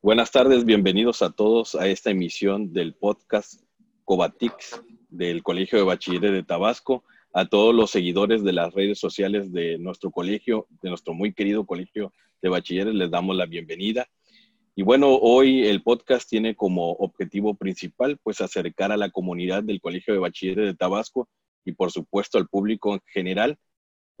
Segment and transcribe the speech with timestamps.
[0.00, 3.64] Buenas tardes, bienvenidos a todos a esta emisión del podcast
[4.04, 7.02] Cobatix del Colegio de Bachilleres de Tabasco,
[7.32, 11.66] a todos los seguidores de las redes sociales de nuestro colegio, de nuestro muy querido
[11.66, 14.06] Colegio de Bachilleres, les damos la bienvenida.
[14.76, 19.80] Y bueno, hoy el podcast tiene como objetivo principal pues acercar a la comunidad del
[19.80, 21.28] Colegio de Bachilleres de Tabasco
[21.64, 23.58] y por supuesto al público en general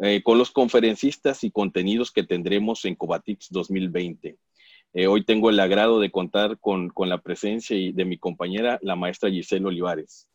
[0.00, 4.38] eh, con los conferencistas y contenidos que tendremos en Cobatix 2020.
[4.94, 8.96] Eh, hoy tengo el agrado de contar con, con la presencia de mi compañera, la
[8.96, 10.28] maestra Giselle Olivares.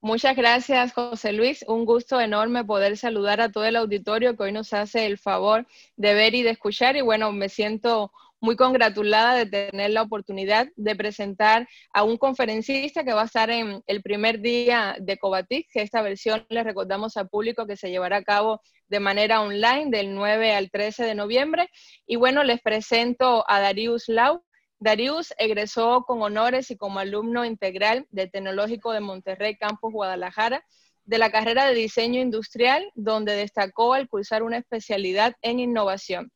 [0.00, 1.64] Muchas gracias, José Luis.
[1.66, 5.66] Un gusto enorme poder saludar a todo el auditorio que hoy nos hace el favor
[5.96, 6.96] de ver y de escuchar.
[6.96, 13.04] Y bueno, me siento muy congratulada de tener la oportunidad de presentar a un conferencista
[13.04, 17.16] que va a estar en el primer día de Cobatic, que esta versión le recordamos
[17.16, 21.14] al público que se llevará a cabo de manera online del 9 al 13 de
[21.14, 21.70] noviembre.
[22.06, 24.42] Y bueno, les presento a Darius Lau.
[24.78, 30.64] Darius egresó con honores y como alumno integral del Tecnológico de Monterrey, Campus Guadalajara,
[31.04, 36.30] de la carrera de diseño industrial, donde destacó al cursar una especialidad en innovación.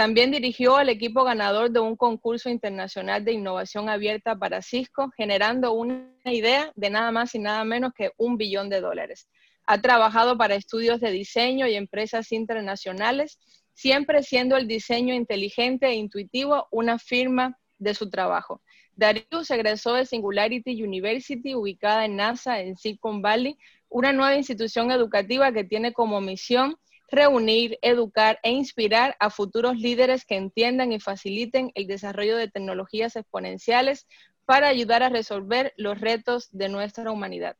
[0.00, 5.72] También dirigió al equipo ganador de un concurso internacional de innovación abierta para Cisco, generando
[5.72, 9.28] una idea de nada más y nada menos que un billón de dólares.
[9.66, 13.38] Ha trabajado para estudios de diseño y empresas internacionales,
[13.74, 18.62] siempre siendo el diseño inteligente e intuitivo una firma de su trabajo.
[18.96, 23.58] Darius egresó de Singularity University, ubicada en NASA, en Silicon Valley,
[23.90, 26.78] una nueva institución educativa que tiene como misión
[27.10, 33.16] reunir, educar e inspirar a futuros líderes que entiendan y faciliten el desarrollo de tecnologías
[33.16, 34.06] exponenciales
[34.44, 37.56] para ayudar a resolver los retos de nuestra humanidad.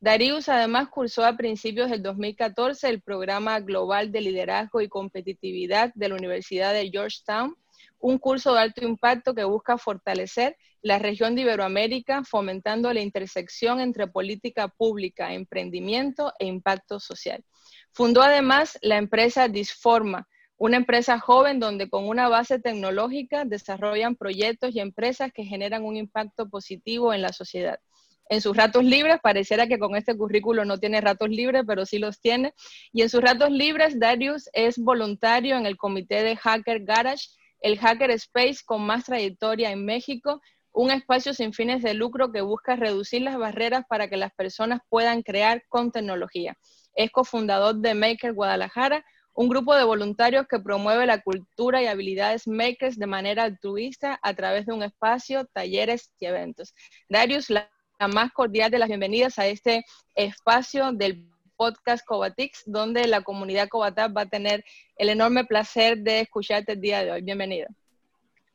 [0.00, 6.08] Darius además cursó a principios del 2014 el programa global de liderazgo y competitividad de
[6.08, 7.54] la Universidad de Georgetown,
[7.98, 13.80] un curso de alto impacto que busca fortalecer la región de Iberoamérica, fomentando la intersección
[13.80, 17.44] entre política pública, emprendimiento e impacto social.
[17.92, 24.74] Fundó además la empresa Disforma, una empresa joven donde con una base tecnológica desarrollan proyectos
[24.74, 27.80] y empresas que generan un impacto positivo en la sociedad.
[28.28, 31.98] En sus ratos libres, pareciera que con este currículo no tiene ratos libres, pero sí
[31.98, 32.54] los tiene.
[32.92, 37.26] Y en sus ratos libres, Darius es voluntario en el comité de Hacker Garage,
[37.60, 40.40] el Hacker Space con más trayectoria en México,
[40.72, 44.80] un espacio sin fines de lucro que busca reducir las barreras para que las personas
[44.88, 46.56] puedan crear con tecnología
[46.94, 52.46] es cofundador de Maker Guadalajara, un grupo de voluntarios que promueve la cultura y habilidades
[52.46, 56.74] makers de manera altruista a través de un espacio, talleres y eventos.
[57.08, 57.70] Darius, la,
[58.12, 59.84] más cordial de las bienvenidas a este
[60.14, 64.64] espacio del podcast Cobatix, donde la comunidad Cobatap va a tener
[64.96, 67.22] el enorme placer de escucharte el día de hoy.
[67.22, 67.68] Bienvenido.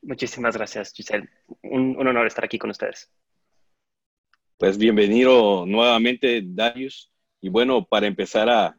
[0.01, 1.29] Muchísimas gracias, Giselle.
[1.61, 3.11] Un, un honor estar aquí con ustedes.
[4.57, 7.11] Pues bienvenido nuevamente, Darius.
[7.45, 8.75] Y bueno, para empezar a,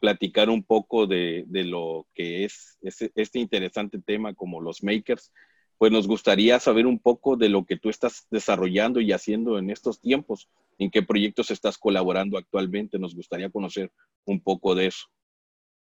[0.00, 5.32] platicar un poco de, lo que es, este interesante tema como los makers,
[5.78, 9.68] pues nos gustaría saber un poco de lo que tú estás desarrollando y haciendo en
[9.68, 10.48] estos tiempos,
[10.78, 13.00] en qué proyectos estás colaborando actualmente.
[13.00, 13.90] Nos gustaría conocer
[14.26, 15.06] un poco de eso.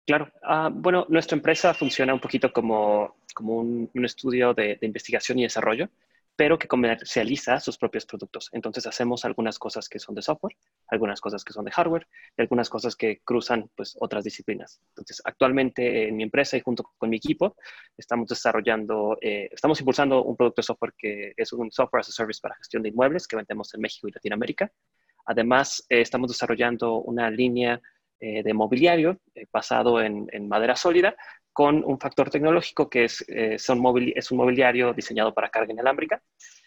[0.07, 0.31] Claro.
[0.41, 5.87] Ah, bueno, nuestra empresa funciona un poquito como, como un, estudio de, investigación y desarrollo
[6.35, 8.49] pero que comercializa sus propios productos.
[8.53, 10.55] Entonces hacemos algunas cosas que son de software,
[10.87, 12.07] algunas cosas que son de hardware
[12.37, 14.81] y algunas cosas que cruzan pues otras disciplinas.
[14.89, 17.55] Entonces actualmente en mi empresa y junto con mi equipo
[17.97, 22.11] estamos desarrollando, eh, estamos impulsando un producto de software que es un software as a
[22.11, 24.71] service para gestión de inmuebles que vendemos en México y Latinoamérica.
[25.25, 27.79] Además eh, estamos desarrollando una línea
[28.25, 29.19] eh, de mobiliario
[29.51, 31.13] basado en, madera sólida
[31.51, 33.83] con un factor tecnológico que es, eh, son
[34.15, 36.23] es un mobiliario diseñado para carga inalámbrica.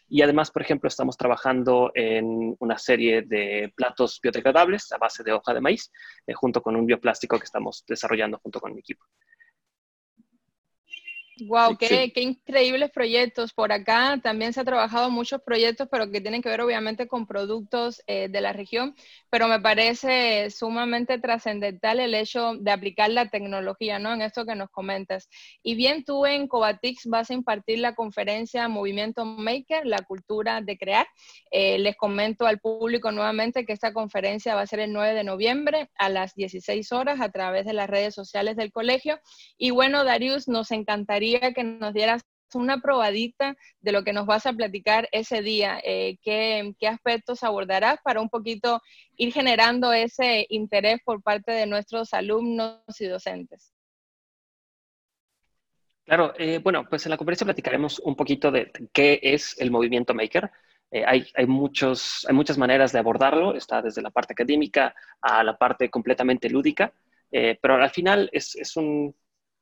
[0.07, 5.33] Y además, por ejemplo, estamos trabajando en una serie de platos biodegradables a base de
[5.33, 5.91] hoja de maíz,
[6.27, 9.07] eh, junto con un bioplástico que estamos desarrollando junto con mi equipo.
[11.39, 13.53] Wow, qué, increíbles proyectos.
[13.53, 17.27] Por acá también se ha trabajado muchos proyectos, pero que tienen que ver obviamente con
[17.27, 18.95] productos eh, de la región.
[19.29, 24.15] Pero me parece sumamente trascendental el hecho de aplicar la tecnología, ¿no?
[24.15, 25.29] En esto que nos comentas.
[25.63, 30.79] Y bien, tú en Covatix vas a impartir la conferencia Movimiento Maker, la cultura de
[30.79, 31.07] crear.
[31.51, 35.25] Eh, les comento al público nuevamente que esta conferencia va a ser el 9 de
[35.25, 39.21] noviembre a las 16 horas a través de las redes sociales del colegio.
[39.59, 42.23] Y bueno, Darius, nos encantaría que nos dieras
[42.55, 47.43] una probadita de lo que nos vas a platicar ese día, eh, qué, qué, aspectos
[47.43, 48.81] abordarás para un poquito
[49.17, 53.73] ir generando ese interés por parte de nuestros alumnos y docentes.
[56.07, 60.15] Claro, eh, bueno, pues en la conferencia platicaremos un poquito de qué es el movimiento
[60.15, 60.51] maker.
[60.93, 65.43] Eh, hay, hay, muchos, hay muchas maneras de abordarlo, está desde la parte académica a
[65.43, 66.93] la parte completamente lúdica,
[67.33, 69.17] eh, pero al final es, es, un,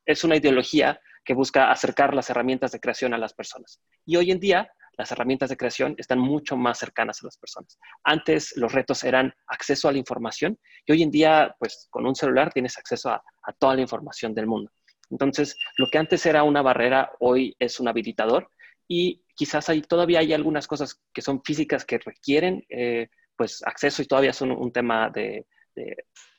[0.05, 3.81] es una ideología que busca acercar las herramientas de creación a las personas.
[4.05, 7.77] Y hoy en día las herramientas de creación están mucho más cercanas a las personas.
[8.03, 12.15] Antes los retos eran acceso a la información y hoy en día, pues con un
[12.15, 13.21] celular tienes acceso a,
[13.59, 14.71] toda la información del mundo.
[15.09, 18.49] Entonces, lo que antes era una barrera, hoy es un habilitador
[18.87, 24.01] y quizás hay, todavía hay algunas cosas que son físicas que requieren eh, pues acceso
[24.01, 25.45] y todavía son un tema de,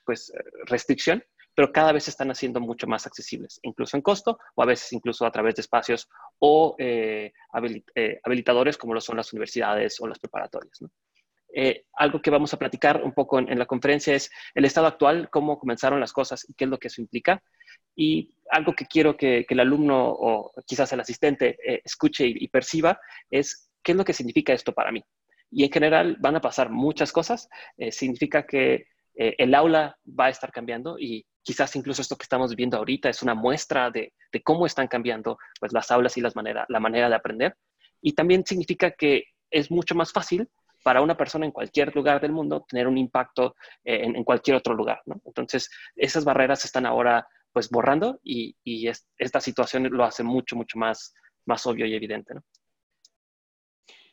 [0.04, 0.32] pues,
[0.64, 1.22] restricción,
[1.56, 4.92] pero cada vez se están haciendo mucho más accesibles, incluso en costo o a veces
[4.92, 6.08] incluso a través de espacios
[6.38, 7.32] o eh,
[7.94, 10.84] eh, habilitadores como lo son las universidades o las preparatorias.
[11.94, 15.58] algo que vamos a platicar un poco en, la conferencia es el estado actual, cómo
[15.58, 17.42] comenzaron las cosas y qué es lo que eso implica.
[17.94, 23.00] Y algo que quiero que, el alumno o quizás el asistente eh, escuche y, perciba
[23.30, 25.02] es qué es lo que significa esto para mí.
[25.50, 27.48] Y en general van a pasar muchas cosas.
[27.78, 32.24] Eh, significa que eh, el aula va a estar cambiando y quizás incluso esto que
[32.24, 34.12] estamos viendo ahorita es una muestra de,
[34.42, 37.56] cómo están cambiando pues, las aulas y las manera, la manera de aprender.
[38.02, 40.48] Y también significa que es mucho más fácil
[40.82, 43.54] para una persona en cualquier lugar del mundo tener un impacto
[43.84, 45.00] en, cualquier otro lugar.
[45.24, 48.56] Entonces, esas barreras están ahora pues borrando y,
[49.16, 51.14] esta situación lo hace mucho, mucho más,
[51.44, 52.42] más obvio y evidente, ¿no?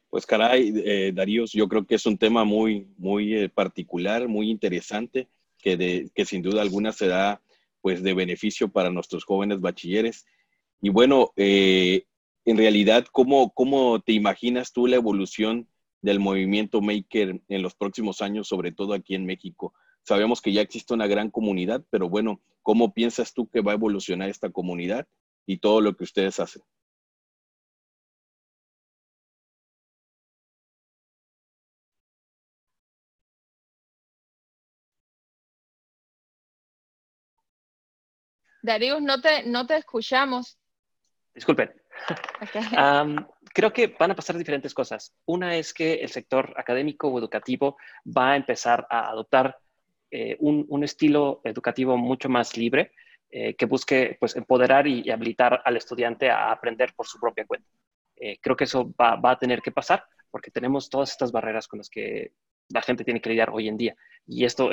[0.10, 1.14] Pues caray, eh,
[1.52, 5.28] yo creo que es un tema muy, muy eh, particular, muy interesante,
[5.64, 7.42] que, sin duda alguna será
[7.82, 10.26] pues de beneficio para nuestros jóvenes bachilleres.
[10.82, 12.06] Y bueno, eh,
[12.46, 15.68] en realidad, ¿cómo, ¿cómo te imaginas tú la evolución
[16.02, 19.74] del movimiento maker en los próximos años, sobre todo aquí en México?
[20.04, 23.76] Sabemos que ya existe una gran comunidad, pero bueno, ¿cómo piensas tú que va a
[23.76, 25.08] evolucionar esta comunidad
[25.46, 26.62] y todo lo que ustedes hacen?
[38.64, 40.58] Darío, no te, no te escuchamos.
[41.36, 41.72] Disculpen.
[43.54, 45.14] creo que van a pasar diferentes cosas.
[45.26, 49.58] Una es que el sector académico o educativo va a empezar a adoptar
[50.10, 52.94] eh, un, estilo educativo mucho más libre
[53.30, 57.68] eh, que busque pues, empoderar y, habilitar al estudiante a aprender por su propia cuenta.
[58.16, 61.80] Eh, creo que eso va, a tener que pasar porque tenemos todas estas barreras con
[61.80, 62.32] las que
[62.70, 63.96] la gente tiene que lidiar hoy en día.
[64.26, 64.70] Y esto,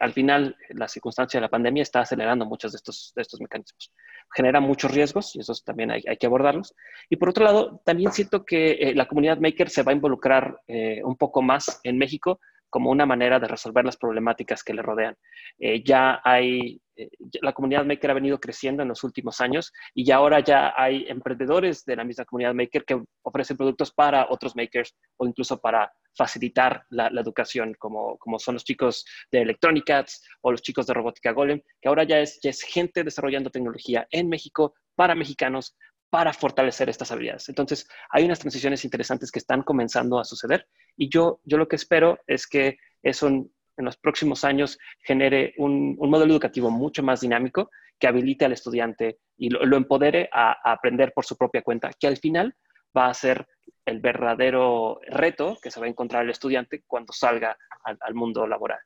[0.00, 3.92] al final, la circunstancia de la pandemia está acelerando muchos de estos, de estos mecanismos.
[4.34, 6.74] Genera muchos riesgos y esos también hay, que abordarlos.
[7.10, 10.58] Y por otro lado, también siento que la comunidad maker se va a involucrar
[11.02, 12.40] un poco más en México
[12.74, 15.14] como una manera de resolver las problemáticas que le rodean.
[15.60, 17.08] Eh, ya hay, eh,
[17.40, 21.04] la comunidad maker ha venido creciendo en los últimos años y ya ahora ya hay
[21.06, 25.92] emprendedores de la misma comunidad maker que ofrecen productos para otros makers o incluso para
[26.16, 30.94] facilitar la, educación, como, como son los chicos de Electronic Arts o los chicos de
[30.94, 35.76] Robótica Golem, que ahora ya es, ya es gente desarrollando tecnología en México para mexicanos
[36.14, 37.48] para fortalecer estas habilidades.
[37.48, 41.74] Entonces, hay unas transiciones interesantes que están comenzando a suceder y yo, yo lo que
[41.74, 47.68] espero es que eso en, los próximos años genere un, modelo educativo mucho más dinámico
[47.98, 52.18] que habilite al estudiante y lo, empodere a, aprender por su propia cuenta, que al
[52.18, 52.54] final
[52.96, 53.44] va a ser
[53.86, 58.80] el verdadero reto que se va a encontrar el estudiante cuando salga al, mundo laboral.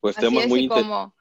[0.00, 1.14] Pues tenemos muy como,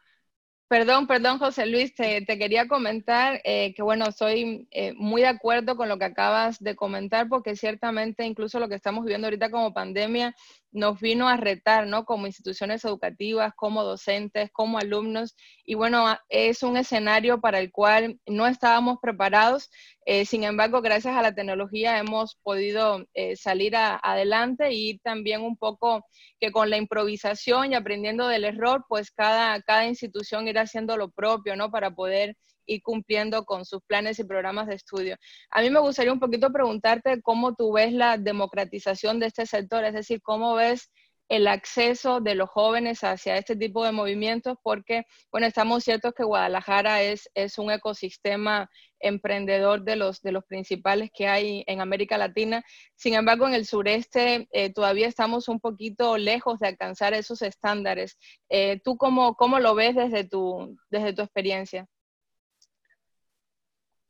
[0.69, 5.75] Perdón, perdón, José Luis, te, quería comentar eh, que, bueno, soy eh, muy de acuerdo
[5.75, 9.73] con lo que acabas de comentar, porque ciertamente incluso lo que estamos viviendo ahorita como
[9.73, 10.35] pandemia
[10.71, 12.05] nos vino a retar, ¿no?
[12.05, 15.35] Como instituciones educativas, como docentes, como alumnos,
[15.65, 19.69] y bueno, es un escenario para el cual no estábamos preparados,
[20.05, 26.05] eh, sin embargo, gracias a la tecnología hemos podido salir adelante y también un poco
[26.39, 31.11] que con la improvisación y aprendiendo del error, pues cada, cada institución irá haciendo lo
[31.11, 31.69] propio, ¿no?
[31.69, 32.35] Para poder
[32.69, 35.17] ir cumpliendo con sus planes y programas de estudio.
[35.49, 39.83] A mí me gustaría un poquito preguntarte cómo tú ves la democratización de este sector,
[39.83, 40.89] es decir, cómo ves
[41.29, 46.23] el acceso de los jóvenes hacia este tipo de movimientos, porque, bueno, estamos ciertos que
[46.23, 48.67] Guadalajara es, es un ecosistema
[48.99, 52.63] emprendedor de los, de los principales que hay en América Latina.
[52.95, 58.17] Sin embargo, en el sureste eh, todavía estamos un poquito lejos de alcanzar esos estándares.
[58.49, 61.87] Eh, ¿Tú cómo, cómo, lo ves desde tu, desde tu experiencia?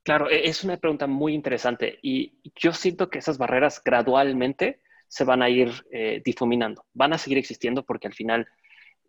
[0.09, 5.23] Claro, e, es una pregunta muy interesante y yo siento que esas barreras gradualmente se
[5.23, 6.83] van a ir eh, difuminando.
[6.95, 8.47] Van a seguir existiendo porque al final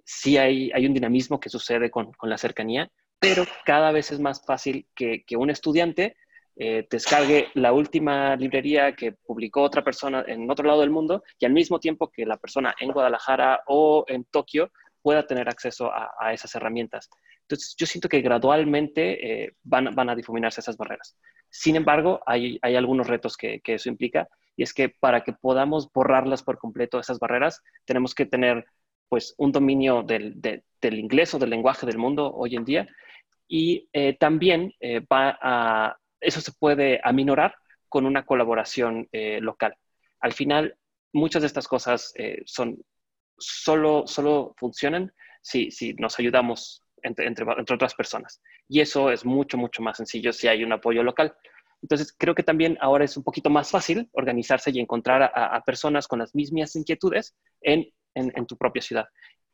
[0.04, 4.21] sí hay, hay un dinamismo que sucede con, con, la cercanía, pero cada vez es
[4.21, 6.19] más fácil que, que un estudiante
[6.57, 11.47] eh, descargue la última librería que publicó otra persona en otro lado del mundo y
[11.47, 16.35] al mismo tiempo que la persona en Guadalajara o en Tokio pueda tener acceso a,
[16.35, 17.09] esas herramientas.
[17.50, 21.16] Entonces, yo siento que gradualmente eh, van, van, a difuminarse esas barreras.
[21.49, 25.33] Sin embargo, hay, hay algunos retos que, que, eso implica y es que para que
[25.33, 28.64] podamos borrarlas por completo esas barreras, tenemos que tener
[29.09, 32.87] pues un dominio del, del inglés o del lenguaje del mundo hoy en día
[33.49, 34.73] y eh, también
[35.12, 37.54] va a, eso se puede aminorar
[37.88, 39.75] con una colaboración eh, local.
[40.21, 40.76] Al final,
[41.12, 42.78] muchas de estas cosas eh, son,
[43.37, 48.40] solo, solo funcionan si, si nos ayudamos entre, otras personas.
[48.69, 51.35] Y eso es mucho, mucho más sencillo si hay un apoyo local.
[51.83, 56.07] Entonces, creo que también ahora es un poquito más fácil organizarse y encontrar a, personas
[56.07, 57.90] con las mismas inquietudes en,
[58.47, 59.07] tu propia ciudad.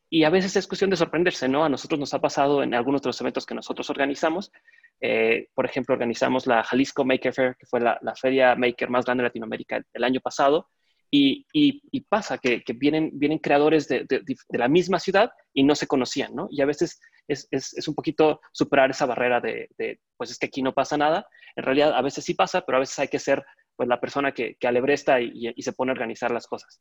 [0.09, 1.65] Y a veces es cuestión de sorprenderse, ¿no?
[1.65, 4.53] A nosotros nos ha pasado en algunos de los eventos que nosotros organizamos
[5.01, 9.23] eh, por ejemplo, organizamos la Jalisco Maker Fair, que fue la, feria maker más grande
[9.23, 10.71] de Latinoamérica el año pasado,
[11.11, 14.07] y, pasa que, vienen, creadores de,
[14.51, 16.49] la misma ciudad y no se conocían, ¿no?
[16.51, 19.69] Y a veces es, un poquito superar esa barrera de,
[20.17, 21.27] pues es que aquí no pasa nada.
[21.55, 23.45] En realidad, a veces sí pasa, pero a veces hay que ser
[23.77, 26.81] pues, la persona que, alebresta y, se pone a organizar las cosas.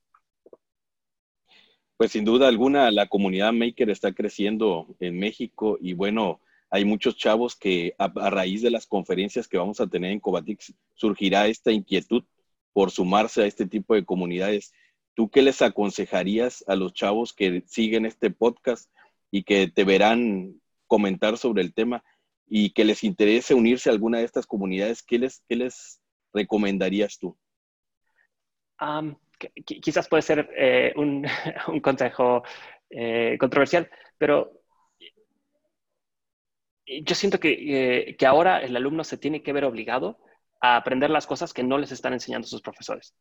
[1.98, 7.16] Pues sin duda alguna, la comunidad maker está creciendo en México y bueno, hay muchos
[7.16, 11.72] chavos que a, raíz de las conferencias que vamos a tener en Covatix surgirá esta
[11.72, 12.26] inquietud
[12.76, 14.74] por sumarse a este tipo de comunidades.
[15.14, 18.92] ¿Tú qué les aconsejarías a los chavos que siguen este podcast
[19.32, 22.04] y que te verán comentar sobre el tema
[22.46, 25.04] y que les interese unirse a alguna de estas comunidades?
[25.04, 26.02] ¿Qué les,
[26.34, 27.38] recomendarías tú?
[29.66, 31.26] quizás puede ser eh, un,
[31.82, 32.44] consejo
[32.90, 34.52] eh, controversial, pero
[36.86, 40.20] yo siento eh, que, ahora el alumno se tiene que ver obligado
[40.66, 43.14] a aprender las cosas que no les están enseñando sus profesores.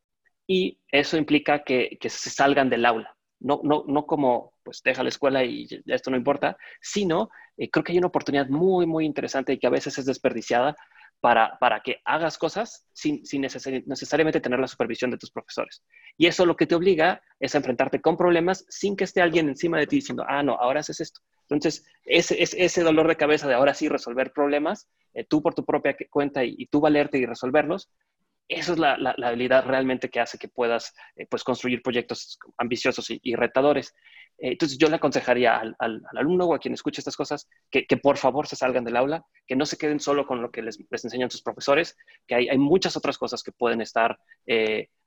[0.47, 3.15] Y eso implica que, se salgan del aula.
[3.39, 7.83] No, no, no como, pues deja la escuela y esto no importa, sino eh, creo
[7.83, 10.75] que hay una oportunidad muy, muy interesante y que a veces es desperdiciada
[11.19, 15.83] para, para que hagas cosas sin, sin necesariamente tener la supervisión de tus profesores.
[16.17, 19.49] Y eso lo que te obliga es a enfrentarte con problemas sin que esté alguien
[19.49, 21.21] encima de ti diciendo, ah, no, ahora haces esto.
[21.49, 25.63] Entonces, ese, ese, dolor de cabeza de ahora sí resolver problemas, eh, tú por tu
[25.65, 27.89] propia cuenta y, tú valerte y resolverlos,
[28.47, 33.07] eso es la, la, habilidad realmente que hace que puedas eh, pues construir proyectos ambiciosos
[33.09, 33.95] y, retadores.
[34.37, 37.87] Eh, entonces yo le aconsejaría al, al, alumno o a quien escuche estas cosas que,
[37.87, 40.61] que, por favor se salgan del aula, que no se queden solo con lo que
[40.61, 41.97] les, les enseñan sus profesores,
[42.27, 44.19] que hay, hay, muchas otras cosas que pueden estar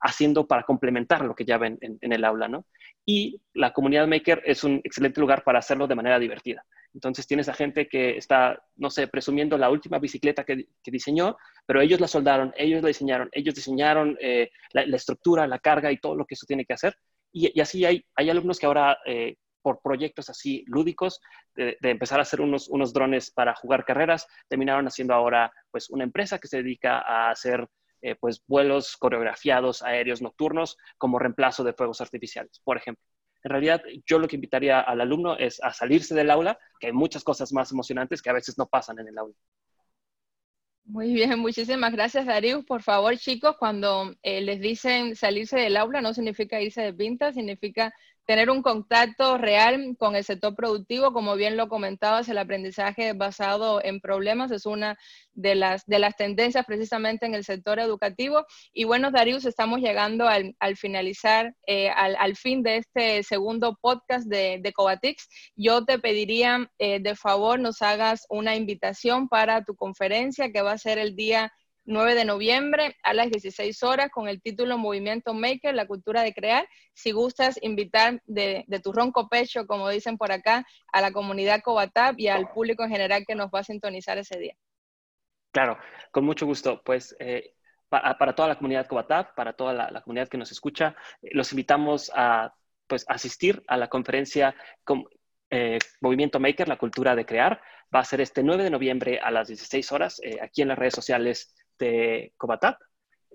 [0.01, 2.65] haciendo para complementar lo que ya ven en, en el aula, ¿no?
[3.09, 6.63] y la comunidad maker es un excelente lugar para hacerlo de manera divertida.
[6.93, 11.35] Entonces tienes a gente que está, no sé, presumiendo la última bicicleta que, diseñó,
[11.69, 15.99] pero ellos la soldaron, ellos la diseñaron, ellos diseñaron eh, la, estructura, la carga y
[15.99, 16.95] todo lo que eso tiene que hacer.
[17.31, 21.19] Y, así hay, hay, alumnos que ahora, eh, por proyectos así lúdicos,
[21.55, 26.39] de, empezar a hacer unos, drones para jugar carreras, terminaron haciendo ahora pues una empresa
[26.39, 27.67] que se dedica a hacer
[28.01, 33.05] eh, pues vuelos coreografiados aéreos nocturnos como reemplazo de fuegos artificiales, por ejemplo.
[33.43, 36.93] En realidad, yo lo que invitaría al alumno es a salirse del aula, que hay
[36.93, 39.35] muchas cosas más emocionantes que a veces no pasan en el aula.
[40.85, 42.63] Muy bien, muchísimas gracias, Darío.
[42.65, 47.31] Por favor, chicos, cuando eh, les dicen salirse del aula, no significa irse de pinta,
[47.31, 47.93] significa
[48.29, 53.83] tener un contacto real con el sector productivo, como bien lo comentabas, el aprendizaje basado
[53.83, 54.99] en problemas es una
[55.33, 58.45] de las, de las tendencias precisamente en el sector educativo.
[58.71, 64.59] Y bueno, Darius, estamos llegando al, finalizar, eh, al, fin de este segundo podcast de,
[64.61, 65.27] de Covatix.
[65.55, 70.73] Yo te pediría, eh, de favor, nos hagas una invitación para tu conferencia que va
[70.73, 71.51] a ser el día
[71.89, 76.35] 9 de noviembre a las 16 horas con el título Movimiento Maker, la cultura de
[76.35, 76.69] crear.
[76.93, 82.19] Si gustas invitar de, tu ronco pecho, como dicen por acá, a la comunidad Cobatap
[82.19, 84.53] y al público en general que nos va a sintonizar ese día.
[85.51, 85.79] Claro,
[86.11, 86.79] con mucho gusto.
[86.85, 87.55] Pues eh,
[87.89, 92.11] para toda la comunidad Cobatap, para toda la, comunidad que nos escucha, eh, los invitamos
[92.13, 92.53] a
[92.85, 95.05] pues, asistir a la conferencia con,
[95.49, 97.59] eh, Movimiento Maker, la cultura de crear.
[97.93, 100.93] Va a ser este 9 de noviembre a las 16 horas, aquí en las redes
[100.93, 102.79] sociales de Cobatap.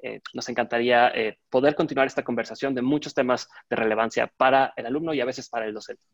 [0.03, 4.87] Eh, nos encantaría eh, poder continuar esta conversación de muchos temas de relevancia para el
[4.87, 6.05] alumno y a veces para el docente.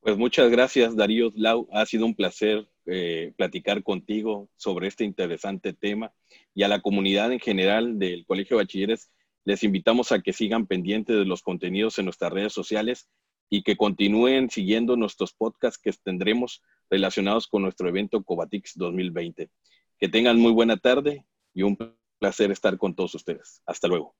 [0.00, 1.68] Pues muchas gracias, Darío Lau.
[1.72, 6.12] Ha sido un placer eh, platicar contigo sobre este interesante tema
[6.54, 9.10] y a la comunidad en general del Colegio de Bachilleres
[9.44, 13.08] les invitamos a que sigan pendientes de los contenidos en nuestras redes sociales
[13.50, 19.50] y que continúen siguiendo nuestros podcasts que tendremos relacionados con nuestro evento Covatix 2020.
[19.98, 21.76] Que tengan muy buena tarde y un
[22.18, 23.62] placer estar con todos ustedes.
[23.66, 24.14] Hasta luego.